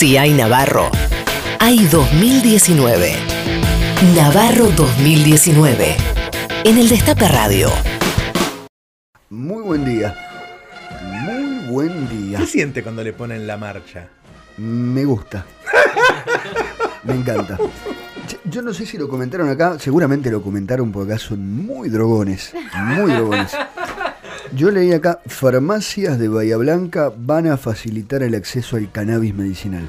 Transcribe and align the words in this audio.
Si 0.00 0.16
hay 0.16 0.32
Navarro, 0.32 0.90
hay 1.58 1.84
2019. 1.84 3.12
Navarro 4.16 4.70
2019. 4.74 5.94
En 6.64 6.78
el 6.78 6.88
Destape 6.88 7.28
Radio. 7.28 7.68
Muy 9.28 9.62
buen 9.62 9.84
día. 9.84 10.16
Muy 11.02 11.66
buen 11.68 12.08
día. 12.08 12.38
¿Qué 12.38 12.46
siente 12.46 12.82
cuando 12.82 13.04
le 13.04 13.12
ponen 13.12 13.46
la 13.46 13.58
marcha? 13.58 14.08
Me 14.56 15.04
gusta. 15.04 15.44
Me 17.04 17.16
encanta. 17.16 17.58
Yo 18.44 18.62
no 18.62 18.72
sé 18.72 18.86
si 18.86 18.96
lo 18.96 19.06
comentaron 19.06 19.50
acá, 19.50 19.78
seguramente 19.78 20.30
lo 20.30 20.40
comentaron 20.40 20.90
porque 20.92 21.12
acá 21.12 21.22
son 21.22 21.66
muy 21.66 21.90
drogones. 21.90 22.54
Muy 22.74 23.12
drogones. 23.12 23.52
Yo 24.54 24.70
leí 24.70 24.92
acá, 24.92 25.20
farmacias 25.26 26.18
de 26.18 26.28
Bahía 26.28 26.56
Blanca 26.56 27.12
van 27.16 27.46
a 27.46 27.56
facilitar 27.56 28.22
el 28.22 28.34
acceso 28.34 28.76
al 28.76 28.90
cannabis 28.90 29.34
medicinal. 29.34 29.88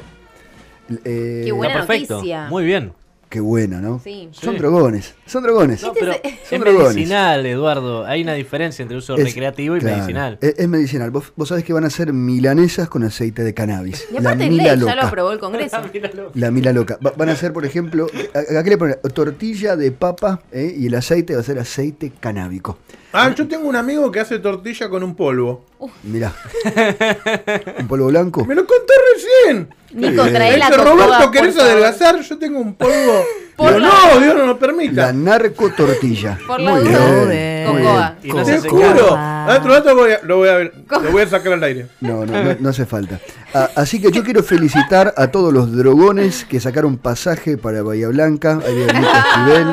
Eh, 1.03 1.43
Qué 1.45 1.51
buena 1.51 1.73
perfecto. 1.73 2.15
noticia. 2.15 2.47
Muy 2.49 2.65
bien. 2.65 2.93
Qué 3.29 3.39
buena, 3.39 3.79
¿no? 3.79 4.01
Sí. 4.03 4.27
Son 4.33 4.57
drogones, 4.57 5.15
son 5.25 5.41
drogones. 5.41 5.81
No, 5.81 5.93
pero 5.93 6.11
Son 6.11 6.21
es 6.25 6.59
drogones. 6.59 6.95
medicinal, 6.95 7.45
Eduardo. 7.45 8.05
Hay 8.05 8.23
una 8.23 8.33
diferencia 8.33 8.83
entre 8.83 8.97
uso 8.97 9.15
Es- 9.15 9.23
recreativo 9.23 9.77
y 9.77 9.79
claro, 9.79 9.95
medicinal. 9.95 10.37
Es, 10.41 10.55
es 10.59 10.67
medicinal. 10.67 11.11
Vos, 11.11 11.31
vos 11.37 11.47
sabés 11.47 11.63
que 11.63 11.71
van 11.71 11.85
a 11.85 11.89
ser 11.89 12.11
milanesas 12.11 12.89
con 12.89 13.03
aceite 13.03 13.43
de 13.45 13.53
cannabis. 13.53 14.05
Y 14.13 14.17
aparte 14.17 14.43
la 14.43 14.49
mila 14.49 14.63
ley, 14.63 14.71
ya 14.71 14.75
loca. 14.75 14.95
lo 14.95 15.01
aprobó 15.03 15.31
el 15.31 15.39
Congreso. 15.39 15.77
La 16.33 16.51
mila 16.51 16.73
loca. 16.73 16.99
Va- 17.03 17.13
van 17.15 17.29
a 17.29 17.35
ser, 17.37 17.53
por 17.53 17.65
ejemplo, 17.65 18.07
a- 18.35 18.59
acá 18.59 18.69
le 18.69 18.77
ponen 18.77 18.97
tortilla 19.13 19.77
de 19.77 19.91
papa 19.93 20.41
¿eh? 20.51 20.75
y 20.77 20.87
el 20.87 20.95
aceite 20.95 21.33
va 21.33 21.39
a 21.39 21.43
ser 21.43 21.57
aceite 21.57 22.11
canábico. 22.19 22.77
Ah, 23.13 23.33
yo 23.35 23.47
tengo 23.47 23.67
un 23.67 23.75
amigo 23.75 24.09
que 24.11 24.19
hace 24.21 24.39
tortilla 24.39 24.87
con 24.89 25.03
un 25.03 25.15
polvo. 25.15 25.65
Mirá. 26.03 26.31
Un 27.79 27.87
polvo 27.87 28.07
blanco. 28.07 28.45
Me 28.45 28.55
lo 28.55 28.65
conté 28.65 28.93
recién. 29.15 29.67
Nico, 29.93 30.23
trae 30.27 30.57
la 30.57 30.67
dice, 30.69 30.77
Roberto, 30.81 31.31
¿querés 31.31 31.57
adelgazar? 31.57 32.21
Yo 32.21 32.37
tengo 32.37 32.59
un 32.59 32.75
polvo. 32.75 33.25
Por 33.57 33.75
Digo, 33.75 33.79
la- 33.87 34.13
no, 34.15 34.19
Dios 34.21 34.35
no 34.35 34.45
lo 34.45 34.57
permita. 34.59 35.07
La 35.07 35.13
narco 35.13 35.69
tortilla. 35.71 36.37
Por 36.47 36.59
la 36.61 36.71
Muy 36.71 36.81
duda. 36.83 37.25
bien, 37.25 37.65
Cocoa. 37.65 37.73
muy 37.73 37.81
bien. 37.83 38.17
Y 38.23 38.37
no 38.37 38.45
se 38.45 38.51
Te 38.51 38.57
hace 38.57 38.69
juro. 38.69 38.83
cargo. 38.85 39.51
Dentro 39.51 39.73
de 39.73 39.79
rato 39.79 39.95
voy 39.95 40.11
a- 40.11 40.19
lo, 40.23 40.37
voy 40.37 40.49
a, 40.49 40.59
lo 40.59 41.11
voy 41.11 41.21
a 41.21 41.27
sacar 41.27 41.53
al 41.53 41.63
aire. 41.63 41.87
No, 41.99 42.25
no, 42.25 42.43
no, 42.43 42.55
no 42.59 42.69
hace 42.69 42.85
falta. 42.85 43.19
Ah, 43.53 43.69
así 43.75 43.99
que 44.01 44.11
yo 44.11 44.23
quiero 44.23 44.41
felicitar 44.43 45.13
a 45.17 45.27
todos 45.27 45.51
los 45.51 45.75
drogones 45.75 46.45
que 46.45 46.59
sacaron 46.59 46.97
pasaje 46.97 47.57
para 47.57 47.81
Bahía 47.83 48.07
Blanca. 48.07 48.59
Ahí 48.65 48.73
viene 48.75 48.93
Nico 48.93 49.11
Esquivel. 49.11 49.67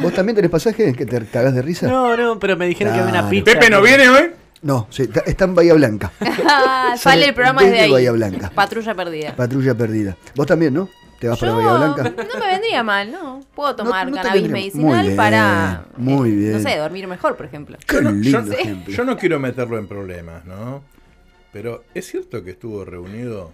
¿Vos 0.00 0.12
también 0.14 0.36
tenés 0.36 0.50
pasaje 0.50 0.92
que 0.94 1.04
te 1.06 1.24
cagás 1.26 1.54
de 1.54 1.62
risa? 1.62 1.86
No, 1.88 2.16
no, 2.16 2.38
pero 2.38 2.56
me 2.56 2.66
dijeron 2.66 2.94
que 2.94 3.00
había 3.00 3.12
una 3.20 3.28
pizza. 3.28 3.44
Pepe 3.44 3.68
no 3.70 3.82
viene 3.82 4.08
hoy. 4.08 4.30
No, 4.62 4.86
sí, 4.90 5.08
está, 5.26 5.44
en 5.44 5.54
Bahía 5.54 5.74
Blanca. 5.74 6.12
Ah, 6.46 6.94
Sale 6.96 7.26
el 7.26 7.34
programa 7.34 7.60
desde 7.62 7.72
desde 7.72 7.84
ahí. 7.86 7.90
Bahía 7.92 8.12
Blanca. 8.12 8.50
Patrulla 8.54 8.94
perdida. 8.94 9.34
Patrulla 9.34 9.74
perdida. 9.74 10.16
Vos 10.36 10.46
también, 10.46 10.72
¿no? 10.74 10.88
¿Te 11.18 11.28
vas 11.28 11.38
para 11.38 11.52
Bahía 11.52 11.72
Blanca? 11.72 12.02
no 12.04 12.38
me 12.40 12.46
vendría 12.46 12.82
mal, 12.82 13.10
¿no? 13.12 13.40
Puedo 13.54 13.74
tomar 13.76 14.06
no 14.06 14.12
te 14.12 14.22
cannabis 14.22 14.42
vendría- 14.42 14.60
medicinal 14.62 14.96
muy 14.96 15.04
bien, 15.06 15.16
para, 15.16 15.82
eh, 15.86 15.94
muy 15.96 16.30
bien. 16.32 16.52
no 16.52 16.58
sé, 16.68 16.76
dormir 16.76 17.06
mejor, 17.06 17.36
por 17.36 17.46
ejemplo. 17.46 17.76
Qué 17.86 17.94
Yo 17.96 18.02
no- 18.02 18.10
lindo 18.12 18.42
yo- 18.44 18.52
ejemplo. 18.52 18.94
Yo 18.94 19.04
no 19.04 19.16
quiero 19.16 19.38
meterlo 19.40 19.78
en 19.78 19.86
problemas, 19.88 20.44
¿no? 20.44 20.82
Pero 21.52 21.84
¿es 21.94 22.06
cierto 22.08 22.42
que 22.44 22.50
estuvo 22.52 22.84
reunido 22.84 23.52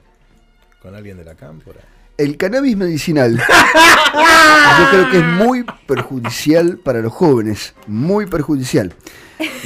con 0.83 0.95
alguien 0.95 1.17
de 1.19 1.25
la 1.25 1.35
cámpora? 1.35 1.81
El 2.19 2.37
cannabis 2.37 2.77
medicinal 2.77 3.37
yo 3.39 4.91
creo 4.91 5.11
que 5.11 5.19
es 5.19 5.25
muy 5.25 5.65
perjudicial 5.87 6.79
para 6.79 7.01
los 7.01 7.13
jóvenes, 7.13 7.75
muy 7.87 8.27
perjudicial. 8.27 8.93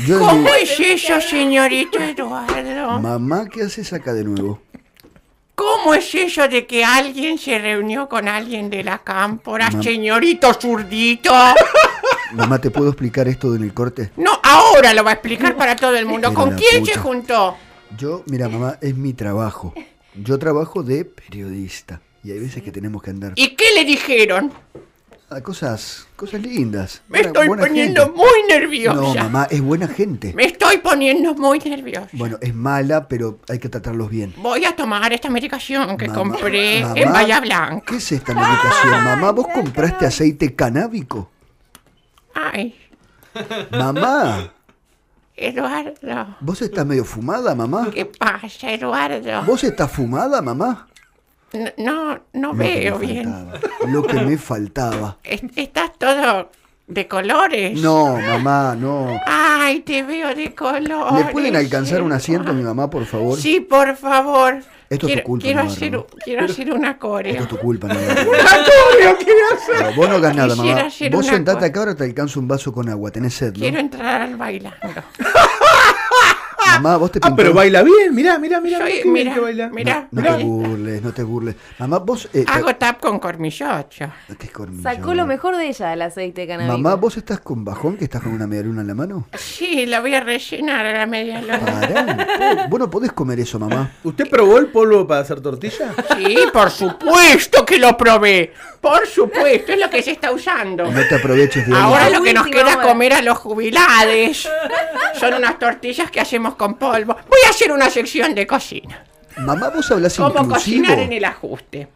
Yo 0.07 0.19
¿Cómo 0.19 0.35
digo, 0.35 0.49
es 0.61 0.79
eso, 0.79 1.19
señorito 1.21 1.99
Eduardo? 1.99 3.01
mamá, 3.01 3.47
¿qué 3.51 3.63
haces 3.63 3.93
acá 3.95 4.13
de 4.13 4.25
nuevo? 4.25 4.61
¿Cómo 5.55 5.95
es 5.95 6.15
eso 6.15 6.47
de 6.49 6.67
que 6.67 6.85
alguien 6.85 7.39
se 7.39 7.59
reunió 7.59 8.07
con 8.09 8.29
alguien 8.29 8.69
de 8.69 8.85
la 8.85 8.99
cámpora, 8.99 9.71
Mam- 9.71 9.83
señorito 9.83 10.53
zurdito? 10.53 11.33
Mamá, 12.33 12.59
¿te 12.61 12.71
puedo 12.71 12.89
explicar 12.91 13.29
esto 13.29 13.55
en 13.55 13.63
el 13.63 13.73
corte? 13.73 14.11
No, 14.17 14.39
ahora 14.43 14.93
lo 14.93 15.05
va 15.05 15.11
a 15.11 15.15
explicar 15.15 15.57
para 15.57 15.75
todo 15.77 15.97
el 15.97 16.05
mundo. 16.05 16.35
¿Con 16.35 16.51
quién 16.55 16.81
puta. 16.81 16.93
se 16.93 16.99
juntó? 16.99 17.57
Yo, 17.97 18.25
mira, 18.27 18.49
mamá, 18.49 18.77
es 18.83 18.95
mi 18.97 19.15
trabajo. 19.15 19.73
Yo 20.15 20.39
trabajo 20.39 20.83
de 20.83 21.05
periodista 21.07 22.01
y 22.25 22.31
hay 22.33 22.39
veces 22.39 22.63
que 22.63 22.71
tenemos 22.73 23.03
que 23.03 23.11
andar 23.11 23.33
¿Y 23.37 23.57
qué 23.57 23.67
le 23.75 23.85
dijeron? 23.85 24.53
a 25.31 25.41
cosas, 25.41 26.07
cosas 26.15 26.43
lindas. 26.43 27.01
Me 27.09 27.21
Buena- 27.21 27.29
estoy 27.29 27.47
buena 27.49 27.63
poniendo 27.63 28.03
gente. 28.05 28.19
muy 28.19 28.43
nerviosa. 28.51 29.01
No, 29.01 29.15
mamá, 29.15 29.47
es 29.51 29.63
buena 29.63 29.89
gente. 29.89 30.35
Me 30.35 30.45
estoy 30.45 30.77
poniendo 30.77 31.35
muy 31.35 31.59
nerviosa. 31.59 32.07
Bueno, 32.13 32.37
es 32.43 32.55
mala, 32.55 33.09
pero 33.09 33.39
hay 33.49 33.59
que 33.59 33.71
tratarlos 33.71 34.11
bien. 34.11 34.35
Voy 34.37 34.67
a 34.67 34.77
tomar 34.77 35.11
esta 35.11 35.31
medicación 35.31 35.97
que 35.97 36.07
Mamá, 36.09 36.19
compré 36.19 36.83
mamá, 36.83 37.01
en 37.01 37.13
Bahía 37.13 37.41
Blanca. 37.41 37.83
¿Qué 37.87 37.97
es 37.97 38.13
esta 38.13 38.35
medicación? 38.35 38.91
Mamá, 39.05 39.31
¿vos 39.33 39.47
compraste 39.55 40.05
aceite 40.05 40.55
canábico? 40.55 41.31
Ay, 42.35 42.75
Mamá, 43.71 44.53
Eduardo. 45.35 46.37
¿vos 46.41 46.61
estás 46.61 46.85
medio 46.85 47.05
fumada, 47.07 47.55
mamá? 47.55 47.89
¿Qué 47.93 48.05
pasa, 48.05 48.71
Eduardo? 48.71 49.43
¿Vos 49.45 49.65
estás 49.65 49.91
fumada, 49.91 50.43
mamá? 50.43 50.89
No, 51.77 52.15
no 52.33 52.49
Lo 52.49 52.55
me 52.55 52.65
veo 52.81 52.99
bien. 52.99 53.33
Lo 53.89 54.03
que 54.03 54.15
me 54.21 54.39
faltaba. 54.39 55.19
Es- 55.23 55.43
Estás 55.57 55.93
todo 55.99 56.51
de 56.87 57.07
colores. 57.09 57.79
No, 57.81 58.17
mamá, 58.17 58.75
no. 58.79 59.09
Ay, 59.27 59.81
te 59.81 60.03
veo 60.03 60.35
de 60.35 60.55
colores. 60.55 61.27
¿Le 61.27 61.33
pueden 61.33 61.57
alcanzar 61.57 62.03
un 62.03 62.13
asiento 62.13 62.51
a 62.51 62.55
mi 62.55 62.63
mamá, 62.63 62.89
por 62.91 63.05
favor? 63.07 63.39
Sí, 63.39 63.61
por 63.61 63.97
favor. 63.97 64.63
Esto 64.91 64.95
es 64.95 64.99
tu 65.01 65.07
quiero, 65.07 65.25
culpa, 65.25 65.43
quiero 65.45 65.61
hacer, 65.63 65.93
¿no? 65.93 66.07
quiero 66.23 66.45
hacer 66.45 66.71
una 66.71 66.91
Esto 66.91 66.99
coreo. 67.09 67.43
es 67.43 67.49
tu 67.49 67.57
culpa, 67.57 67.89
no. 67.89 67.95
coreo 67.95 69.17
quiero 69.19 69.41
hacer. 69.55 69.87
No, 69.91 69.95
vos 69.97 70.09
no 70.11 70.17
hagas 70.17 70.37
nada, 70.37 70.55
mamá. 70.55 70.75
Vos 71.11 71.25
una 71.25 71.33
sentate 71.35 71.65
acá, 71.65 71.81
ahora 71.81 71.95
te 71.95 72.05
alcanzo 72.05 72.39
un 72.41 72.47
vaso 72.49 72.73
con 72.75 72.91
agua. 72.91 73.11
Tenés 73.11 73.33
sed, 73.35 73.55
Quiero 73.55 73.75
¿no? 73.75 73.81
entrar 73.81 74.21
al 74.21 74.37
bailando. 74.37 74.79
Mamá, 76.81 76.97
vos 76.97 77.11
te 77.13 77.19
Ah, 77.23 77.29
pintó- 77.29 77.37
pero 77.37 77.55
baila 77.55 77.83
bien. 77.83 78.15
Mirá, 78.15 78.39
mirá, 78.39 78.61
mirá. 78.61 78.79
Soy- 78.79 79.03
mira, 79.07 79.35
que 79.35 79.41
baila. 79.41 79.69
mira, 79.71 80.09
No 80.11 80.23
te 80.23 80.43
burles, 80.45 81.03
no 81.03 81.13
te 81.13 81.23
burles. 81.23 81.57
Mamá, 81.79 81.99
vos... 81.99 82.29
eh, 82.33 82.45
Hago 82.49 82.75
tap 82.77 83.01
con 83.01 83.19
cormillocho. 83.19 84.07
¿qué 84.39 84.49
cornillo? 84.49 84.83
Sacó 84.83 85.15
lo 85.15 85.27
mejor 85.27 85.57
de 85.57 85.69
ella, 85.69 85.93
el 85.93 86.03
aceite 86.03 86.43
de 86.43 86.47
cannabis. 86.49 86.73
Mamá, 86.73 86.95
¿vos 86.97 87.17
estás 87.17 87.41
con 87.41 87.65
bajón 87.65 87.97
que 87.97 88.05
estás 88.05 88.23
con 88.23 88.33
una 88.33 88.47
medialuna 88.47 88.83
en 88.83 88.89
la 88.89 88.95
mano? 88.95 89.27
Sí, 89.37 89.87
la 89.87 90.01
voy 90.01 90.15
a 90.15 90.21
rellenar 90.21 90.87
a 90.87 90.93
la 90.93 91.07
media 91.07 91.41
luna. 91.41 91.59
Pará. 91.61 92.67
Vos 92.69 92.79
no 92.79 92.89
podés 92.91 93.13
comer 93.13 93.41
eso, 93.41 93.59
mamá. 93.59 93.91
¿Usted 94.05 94.29
probó 94.29 94.59
el 94.59 94.67
polvo 94.69 95.07
para 95.07 95.21
hacer 95.21 95.41
tortilla? 95.41 95.93
Sí, 96.17 96.37
por 96.53 96.71
supuesto 96.71 97.65
que 97.65 97.79
lo 97.79 97.97
probé. 97.97 98.53
Por 98.81 99.07
supuesto, 99.07 99.73
es 99.73 99.79
lo 99.79 99.89
que 99.89 100.03
se 100.03 100.11
está 100.13 100.33
usando. 100.33 100.91
No 100.91 101.01
te 101.09 101.15
aproveches 101.15 101.69
de 101.69 101.75
Ahora 101.77 102.07
algo. 102.07 102.19
lo 102.19 102.25
que 102.25 102.35
nos 102.35 102.47
queda 102.49 102.83
comer 102.83 103.13
a 103.13 103.23
los 103.23 103.39
jubilados 103.39 104.49
son 105.19 105.35
unas 105.35 105.59
tortillas 105.59 106.11
que 106.11 106.21
hacemos 106.21 106.55
con 106.57 106.62
polvo. 106.71 107.15
Voy 107.29 107.39
a 107.47 107.51
hacer 107.51 107.73
una 107.73 107.91
sección 107.91 108.35
de 108.35 108.47
cocina. 108.47 109.05
Mamá, 109.39 109.71
vos 109.71 109.91
hablas 109.91 110.17
Cómo 110.17 110.29
inclusivo. 110.29 110.55
cocinar 110.55 110.99
en 110.99 111.13
el 111.13 111.25
ajuste. 111.25 111.89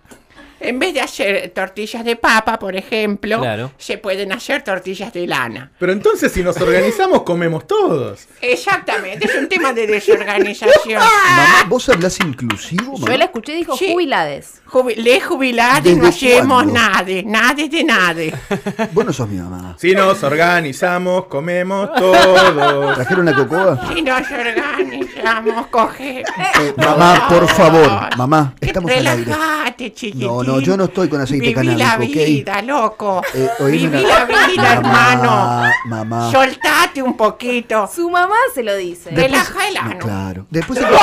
En 0.59 0.78
vez 0.78 0.94
de 0.94 1.00
hacer 1.03 1.50
tortillas 1.55 2.05
de 2.05 2.17
papa, 2.17 2.59
por 2.59 2.75
ejemplo, 2.77 3.41
Claro. 3.41 3.72
se 3.78 3.99
pueden 3.99 4.33
hacer 4.33 4.62
tortillas 4.65 5.12
de 5.12 5.27
lana. 5.27 5.71
Pero 5.78 5.93
entonces 5.93 6.33
si 6.33 6.43
nos 6.43 6.56
organizamos 6.56 7.22
comemos 7.22 7.67
todos. 7.67 8.27
Exactamente, 8.41 9.27
es 9.27 9.34
un 9.34 9.49
tema 9.49 9.72
de 9.72 9.87
desorganización. 9.87 11.03
Mamá, 11.37 11.65
vos 11.69 11.89
hablas 11.89 12.19
inclusivo, 12.21 12.94
Yo 12.94 13.00
mamá. 13.05 13.17
la 13.19 13.25
escuché 13.27 13.53
y 13.53 13.56
dijo 13.56 13.77
Sí. 13.77 13.93
jubilades. 13.93 14.62
Jubi- 14.67 14.97
le 14.97 15.21
jubilados 15.21 15.84
¿Desde 15.84 16.00
no 16.00 16.09
hacemos 16.09 16.62
cuándo? 16.65 16.73
nada, 16.73 17.05
nada 17.25 17.55
de 17.69 17.84
nada. 17.84 18.23
Vos 18.93 19.05
no 19.05 19.12
sos 19.12 19.28
mi 19.28 19.37
mamá. 19.38 19.77
Si 19.78 19.93
nos 19.93 20.23
organizamos, 20.23 21.27
comemos 21.27 21.93
todos. 21.94 22.94
¿Trajeron 22.97 23.27
la 23.27 23.34
cocoa? 23.34 23.88
Si 23.94 24.03
nos 24.03 24.23
organizamos, 24.31 25.67
coge. 25.69 26.21
Eh, 26.21 26.75
mamá, 26.77 27.28
por 27.28 27.47
favor, 27.49 28.17
mamá, 28.17 28.55
estamos 28.61 28.91
al 28.91 29.06
aire. 29.06 29.25
Relájate, 29.25 29.93
chiquitín. 29.93 30.26
No, 30.26 30.43
no, 30.46 30.60
yo 30.60 30.76
no 30.76 30.84
estoy 30.84 31.08
con 31.08 31.20
aceite 31.20 31.46
Viví 31.48 31.54
la 31.54 31.75
canábico, 31.76 32.19
¿ok? 32.20 32.26
vida, 32.26 32.62
loco. 32.62 33.22
Eh, 33.34 33.48
Viví 33.60 33.87
una- 33.87 34.00
la 34.00 34.25
vida, 34.46 34.72
hermano. 34.75 35.70
Mamá. 35.87 36.31
Soltate 36.31 37.02
un 37.02 37.16
poquito. 37.16 37.88
Su 37.94 38.08
mamá 38.10 38.37
se 38.54 38.62
lo 38.62 38.75
dice. 38.76 39.10
Relaja 39.10 39.69
el 39.69 39.75
No, 39.75 39.81
ano. 39.81 39.98
claro. 39.98 40.46
Después 40.50 40.78
el, 40.78 40.87
que, 40.87 40.94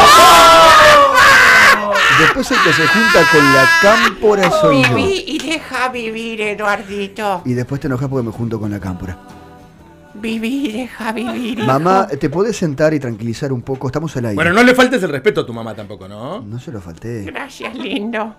después 2.19 2.51
el 2.51 2.57
que 2.63 2.73
se 2.73 2.87
junta 2.87 3.29
con 3.31 3.53
la 3.53 3.69
cámpora 3.81 4.51
soy 4.61 4.83
yo. 4.83 4.95
Viví 4.95 5.23
y 5.27 5.39
deja 5.39 5.89
vivir, 5.89 6.41
Eduardito. 6.41 7.41
Y 7.45 7.53
después 7.53 7.81
te 7.81 7.87
enojas 7.87 8.09
porque 8.09 8.25
me 8.25 8.31
junto 8.31 8.59
con 8.59 8.71
la 8.71 8.79
cámpora. 8.79 9.17
Viví 10.15 10.69
y 10.69 10.71
deja 10.73 11.11
vivir. 11.11 11.59
hijo. 11.59 11.67
Mamá, 11.67 12.07
¿te 12.07 12.29
podés 12.29 12.55
sentar 12.57 12.93
y 12.93 12.99
tranquilizar 12.99 13.51
un 13.51 13.61
poco? 13.61 13.87
Estamos 13.87 14.15
al 14.17 14.25
aire. 14.25 14.35
Bueno, 14.35 14.53
no 14.53 14.63
le 14.63 14.75
faltes 14.75 15.01
el 15.03 15.09
respeto 15.09 15.41
a 15.41 15.45
tu 15.45 15.53
mamá 15.53 15.73
tampoco, 15.75 16.07
¿no? 16.07 16.41
No 16.41 16.59
se 16.59 16.71
lo 16.71 16.79
falté. 16.81 17.23
Gracias, 17.23 17.73
lindo. 17.75 18.35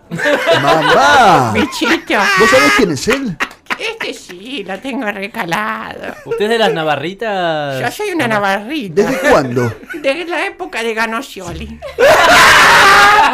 ¡Mamá! 0.62 1.52
Bichito. 1.52 2.14
¿Vos 2.38 2.50
sabés 2.50 2.72
quién 2.76 2.90
es 2.92 3.08
él? 3.08 3.36
Este 3.78 4.14
sí, 4.14 4.62
lo 4.64 4.78
tengo 4.78 5.10
recalado. 5.10 6.14
¿Usted 6.26 6.44
es 6.44 6.50
de 6.50 6.58
las 6.58 6.72
navarritas? 6.72 7.80
Yo 7.80 7.90
soy 7.90 8.14
una 8.14 8.28
navarrita. 8.28 9.02
¿Desde 9.02 9.28
cuándo? 9.30 9.74
De 10.00 10.24
la 10.26 10.46
época 10.46 10.82
de 10.82 10.94
Ganosioli. 10.94 11.80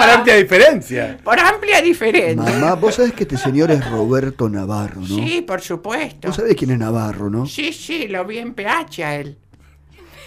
Por 0.01 0.11
amplia 0.11 0.37
diferencia. 0.37 1.19
Por 1.23 1.39
amplia 1.39 1.83
diferencia. 1.83 2.35
Mamá, 2.59 2.75
vos 2.75 2.95
sabés 2.95 3.13
que 3.13 3.25
este 3.25 3.37
señor 3.37 3.71
es 3.71 3.89
Roberto 3.91 4.49
Navarro, 4.49 5.01
¿no? 5.01 5.07
Sí, 5.07 5.43
por 5.47 5.61
supuesto. 5.61 6.29
Vos 6.29 6.37
sabés 6.37 6.55
quién 6.57 6.71
es 6.73 6.79
Navarro, 6.79 7.31
¿no? 7.31 7.47
Sí, 7.47 7.73
sí, 7.73 8.09
lo 8.09 8.25
vi 8.25 8.39
en 8.39 8.55
PH 8.55 9.05
a 9.05 9.17
él. 9.17 9.37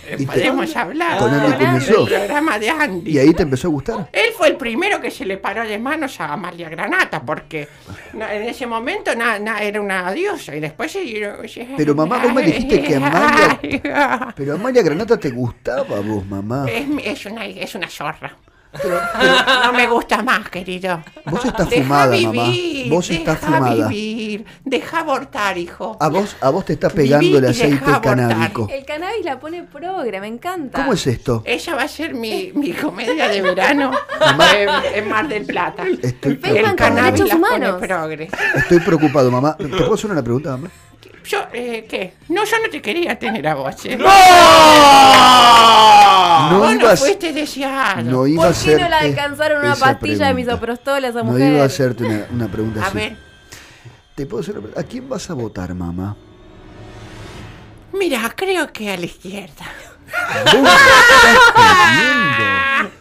Y 0.05 0.17
te- 0.17 0.25
Podemos 0.25 0.75
hablar. 0.75 1.17
Con 1.17 1.33
Andy 1.33 1.47
del 1.57 1.65
comenzó. 1.65 2.05
programa 2.05 2.59
de 2.59 2.69
Andy. 2.69 3.11
¿Y 3.11 3.19
ahí 3.19 3.33
te 3.33 3.43
empezó 3.43 3.69
a 3.69 3.71
gustar? 3.71 4.09
Él 4.11 4.31
fue 4.37 4.49
el 4.49 4.57
primero 4.57 4.99
que 4.99 5.09
se 5.09 5.23
le 5.25 5.37
paró 5.37 5.65
de 5.65 5.79
manos 5.79 6.19
a 6.19 6.33
Amalia 6.33 6.67
Granata, 6.67 7.21
porque 7.23 7.69
en 8.13 8.21
ese 8.43 8.67
momento 8.67 9.15
na- 9.15 9.39
na- 9.39 9.61
era 9.63 9.79
una 9.79 10.11
diosa 10.11 10.57
y 10.57 10.59
después 10.59 10.91
se... 10.91 10.99
Pero, 11.77 11.95
mamá, 11.95 12.17
vos 12.21 12.33
me 12.33 12.41
dijiste 12.41 12.81
que 12.81 12.97
Amalia- 12.97 14.33
Pero 14.35 14.55
Amalia 14.55 14.81
Granata 14.83 15.17
te 15.17 15.29
gustaba 15.29 15.95
a 15.95 16.01
vos, 16.01 16.25
mamá. 16.27 16.65
Es, 16.69 16.85
es 17.05 17.25
una, 17.25 17.45
es 17.45 17.73
una 17.73 17.89
zorra. 17.89 18.35
Pero, 18.81 18.99
No 19.65 19.73
me 19.73 19.87
gusta 19.87 20.21
más, 20.23 20.49
querido. 20.49 21.03
Vos 21.25 21.45
estás 21.45 21.69
Deja 21.69 21.83
fumada, 21.83 22.15
mamá. 22.17 22.43
vivir, 22.43 22.89
Vos 22.89 23.09
estás 23.09 23.39
deja 23.41 23.53
fumada. 23.57 23.87
vivir, 23.87 24.45
deja 24.65 24.99
abortar, 24.99 25.57
hijo. 25.57 25.97
a 25.99 26.09
vos, 26.09 26.35
a 26.41 26.49
vos 26.49 26.65
te 26.65 26.73
está 26.73 26.89
pegando 26.89 27.25
Viví 27.25 27.37
el 27.37 27.45
aceite 27.45 27.91
canábico. 28.01 28.67
El 28.71 28.85
cannabis 28.85 29.23
la 29.25 29.39
pone 29.39 29.63
progre, 29.63 30.19
me 30.19 30.27
encanta. 30.27 30.79
¿Cómo 30.79 30.93
es 30.93 31.05
esto? 31.07 31.43
Esa 31.45 31.75
va 31.75 31.83
a 31.83 31.87
ser 31.87 32.13
mi, 32.13 32.51
mi 32.55 32.71
comedia 32.73 33.27
de 33.27 33.41
verano 33.41 33.91
en, 34.55 34.69
en 34.95 35.09
Mar 35.09 35.27
del 35.27 35.45
Plata. 35.45 35.83
Estoy, 36.01 36.39
El 36.43 36.75
cannabis 36.75 37.23
pone 37.35 37.73
progre. 37.73 38.29
Estoy 38.55 38.79
preocupado, 38.79 39.29
mamá. 39.31 39.55
¿Te 39.57 39.67
puedo 39.67 39.93
hacer 39.93 40.11
una 40.11 40.23
pregunta, 40.23 40.51
mamá? 40.51 40.69
Yo, 41.25 41.39
eh, 41.53 41.85
¿qué? 41.89 42.15
No, 42.27 42.43
yo 42.43 42.57
no 42.61 42.69
te 42.69 42.81
quería 42.81 43.17
tener 43.17 43.47
a 43.47 43.55
vos, 43.55 43.73
¿eh? 43.85 43.95
No 43.95 44.03
Vos 44.03 44.13
no 46.51 46.52
ibas, 46.93 46.99
fuiste 46.99 47.33
deseado. 47.33 48.01
no 48.03 48.27
iba 48.27 48.45
a 48.47 48.51
¿Por 48.51 48.63
qué 48.63 48.77
no 48.77 48.89
la 48.89 48.99
alcanzaron 48.99 49.65
una 49.65 49.75
pastilla 49.75 50.27
de 50.27 50.33
misoprostol 50.33 51.03
a 51.05 51.07
esa 51.07 51.19
No 51.19 51.31
mujer? 51.31 51.53
iba 51.53 51.63
a 51.63 51.65
hacerte 51.65 52.03
una, 52.05 52.27
una 52.31 52.47
pregunta 52.47 52.83
A 52.83 52.87
así. 52.87 52.97
ver, 52.97 53.17
¿Te 54.15 54.25
puedo 54.25 54.41
hacer 54.41 54.53
una 54.55 54.61
pregunta? 54.63 54.81
¿A 54.81 54.83
quién 54.83 55.09
vas 55.09 55.29
a 55.29 55.33
votar, 55.33 55.73
mamá? 55.73 56.15
mira, 57.93 58.31
creo 58.35 58.71
que 58.73 58.91
a 58.91 58.97
la 58.97 59.05
izquierda. 59.05 59.65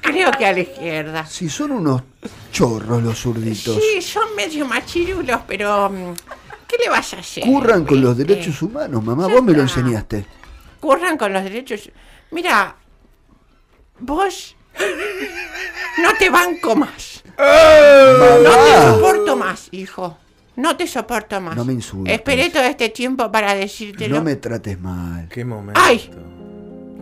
Creo 0.01 0.31
que 0.33 0.47
a 0.47 0.53
la 0.53 0.61
izquierda. 0.61 1.27
Si 1.27 1.49
son 1.49 1.73
unos 1.73 2.03
chorros 2.53 3.03
los 3.03 3.19
zurditos. 3.19 3.77
Sí, 3.77 4.03
son 4.03 4.35
medio 4.37 4.67
machirulos, 4.67 5.41
pero 5.47 5.89
mm, 5.91 6.13
¿qué 6.69 6.77
le 6.85 6.91
vas 6.91 7.15
a 7.15 7.19
hacer? 7.19 7.45
Curran 7.45 7.85
con 7.85 8.01
los 8.01 8.17
derechos 8.17 8.61
humanos, 8.63 9.03
mamá. 9.03 9.27
Vos 9.29 9.43
me 9.43 9.53
lo 9.53 9.63
enseñaste. 9.63 10.27
Curran 10.81 11.17
con 11.17 11.33
los 11.33 11.43
derechos. 11.45 11.91
Mira, 12.31 12.77
vos 14.03 14.57
no 15.99 16.11
te 16.19 16.31
banco 16.31 16.77
más. 16.77 17.23
No 17.39 17.45
te 17.45 18.49
Mamá. 18.49 18.93
soporto 18.95 19.37
más, 19.37 19.69
hijo. 19.71 20.19
No 20.57 20.77
te 20.77 20.87
soporto 20.87 21.41
más. 21.41 21.57
No 21.57 21.65
me 21.65 21.73
insultes. 21.73 22.13
Esperé 22.15 22.51
todo 22.51 22.65
este 22.65 22.91
tiempo 22.91 23.31
para 23.33 23.55
decírtelo. 23.55 24.17
No 24.17 24.23
me 24.23 24.37
trates 24.37 24.79
mal. 24.79 25.29
Qué 25.29 25.45
momento. 25.45 25.81
¡Ay! 25.83 26.11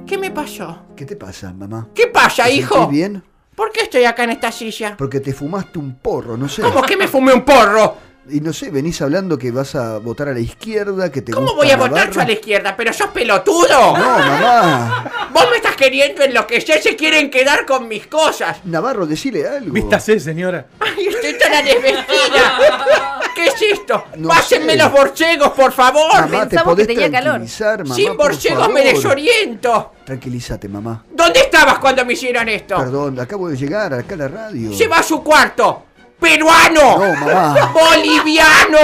¿Qué 0.07 0.19
me 0.19 0.31
pasó? 0.31 0.83
¿Qué 0.97 1.05
te 1.05 1.17
pasa, 1.17 1.53
mamá? 1.53 1.89
¿Qué 1.95 2.07
pasa, 2.07 2.45
¿Te 2.45 2.55
hijo? 2.55 2.75
sentís 2.75 2.91
bien? 2.91 3.23
¿Por 3.55 3.73
qué 3.73 3.83
estoy 3.83 4.05
acá 4.05 4.25
en 4.25 4.31
esta 4.31 4.51
silla? 4.53 4.97
Porque 4.97 5.21
te 5.21 5.33
fumaste 5.33 5.79
un 5.79 5.97
porro, 5.97 6.37
no 6.37 6.49
sé. 6.49 6.63
¿Cómo 6.63 6.83
que 6.83 6.97
me 6.97 7.07
fumé 7.09 7.33
un 7.33 7.45
porro? 7.45 7.97
Y 8.29 8.41
no 8.41 8.53
sé, 8.53 8.71
venís 8.71 9.01
hablando 9.03 9.37
que 9.37 9.51
vas 9.51 9.75
a 9.75 9.99
votar 9.99 10.29
a 10.29 10.33
la 10.33 10.41
izquierda, 10.41 11.11
que 11.11 11.23
te 11.23 11.33
¿Cómo 11.33 11.47
gusta 11.49 11.63
voy 11.63 11.71
a 11.71 11.77
votar 11.77 12.11
yo 12.11 12.21
a 12.21 12.25
la 12.27 12.33
izquierda? 12.33 12.77
¿Pero 12.77 12.93
sos 12.93 13.09
pelotudo? 13.09 13.69
No, 13.99 14.19
mamá. 14.19 15.10
Vos 15.33 15.47
me 15.51 15.57
estás 15.57 15.77
queriendo 15.77 16.23
enloquecer, 16.23 16.83
se 16.83 16.97
quieren 16.97 17.31
quedar 17.31 17.65
con 17.67 17.87
mis 17.89 18.07
cosas. 18.07 18.59
Navarro, 18.65 19.07
decile 19.07 19.47
algo. 19.47 19.73
Vístase, 19.73 20.19
señora. 20.19 20.67
Ay, 20.81 21.07
estoy 21.07 21.39
tan 21.39 21.65
desvestida. 21.65 23.21
¿Qué 23.35 23.45
es 23.47 23.63
esto? 23.73 24.05
No 24.17 24.29
Pásenme 24.29 24.73
sé. 24.73 24.79
los 24.79 24.93
borcegos, 24.93 25.51
por 25.51 25.73
favor. 25.73 26.13
Mamá, 26.13 26.41
te 26.43 26.51
Pensamos 26.51 26.73
podés 26.75 26.87
que 26.87 26.95
tenía 26.95 27.11
calor. 27.11 27.41
mamá. 27.41 27.95
Sin 27.95 28.09
por 28.09 28.17
borcegos 28.17 28.69
me 28.73 28.83
desoriento. 28.83 29.93
Tranquilízate, 30.05 30.69
mamá. 30.69 31.05
¿Dónde 31.11 31.41
estabas 31.41 31.79
cuando 31.79 32.05
me 32.05 32.15
hicieron 32.15 32.49
esto? 32.49 32.77
Perdón, 32.77 33.19
acabo 33.21 33.49
de 33.49 33.57
llegar 33.57 33.95
acá 33.95 34.15
a 34.15 34.19
la 34.19 34.29
radio. 34.29 34.73
Se 34.77 34.89
va 34.89 34.99
a 34.99 35.03
su 35.03 35.23
cuarto. 35.23 35.85
¡Peruano! 36.19 36.99
No, 36.99 37.15
mamá. 37.15 37.73
¡Boliviano! 37.73 38.79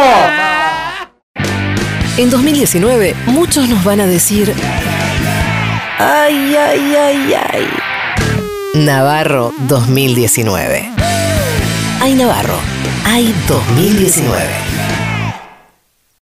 En 2.16 2.30
2019, 2.30 3.14
muchos 3.26 3.68
nos 3.68 3.84
van 3.84 4.00
a 4.00 4.06
decir. 4.06 4.54
Ay, 5.98 6.52
ay, 6.52 6.92
ay, 6.94 7.20
ay. 7.32 7.64
Navarro 8.84 9.56
2019. 9.64 10.92
Ay, 12.04 12.12
Navarro. 12.12 12.60
Ay, 13.08 13.32
2019. 13.48 14.75